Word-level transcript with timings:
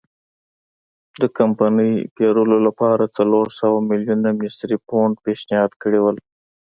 د 1.21 1.23
کمپنۍ 1.37 1.93
پېرلو 2.17 2.57
لپاره 2.67 3.03
څلور 3.17 3.47
سوه 3.59 3.77
میلیونه 3.89 4.29
مصري 4.41 4.77
پونډ 4.87 5.13
پېشنهاد 5.25 5.71
کړي 5.81 5.99
وو. 6.01 6.11